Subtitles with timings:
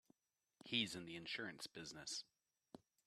[0.65, 2.23] He's in the insurance business.